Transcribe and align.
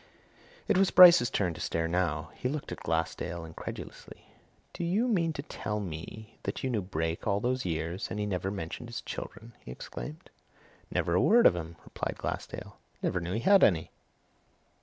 It 0.67 0.79
was 0.79 0.89
Bryce's 0.89 1.29
turn 1.29 1.53
to 1.53 1.61
stare 1.61 1.87
now. 1.87 2.31
He 2.33 2.49
looked 2.49 2.71
at 2.71 2.79
Glassdale 2.79 3.45
incredulously. 3.45 4.33
"Do 4.73 4.83
you 4.83 5.07
mean 5.07 5.31
to 5.33 5.43
tell 5.43 5.79
me 5.79 6.39
that 6.41 6.63
you 6.63 6.71
knew 6.71 6.81
Brake 6.81 7.27
all 7.27 7.39
those 7.39 7.65
years 7.65 8.09
and 8.09 8.17
that 8.17 8.21
he 8.21 8.25
never 8.25 8.49
mentioned 8.49 8.89
his 8.89 9.01
children?" 9.01 9.53
he 9.59 9.69
exclaimed. 9.69 10.31
"Never 10.89 11.13
a 11.13 11.21
word 11.21 11.45
of 11.45 11.55
'em!" 11.55 11.75
replied 11.83 12.17
Glassdale. 12.17 12.79
"Never 13.03 13.19
knew 13.19 13.33
he 13.33 13.41
had 13.41 13.63
any!" 13.63 13.91